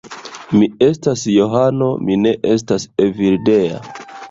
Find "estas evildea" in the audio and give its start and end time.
2.55-3.81